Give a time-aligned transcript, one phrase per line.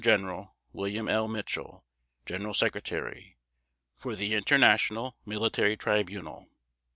[0.03, 0.47] Gen.
[0.73, 1.27] William L.
[1.27, 1.85] Mitchell,
[2.25, 3.37] General Secretary.
[3.95, 6.49] FOR THE INTERNATIONAL MILITARY TRIBUNAL.